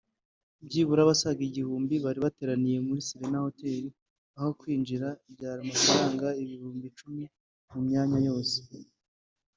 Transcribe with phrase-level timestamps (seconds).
[0.65, 3.83] byibura abasaga igihumbi bari bateraniye muri Serena Hotel
[4.37, 7.23] aho kwinjira byari amafaranga ibihumbi icumi
[7.71, 8.57] mu myanya yose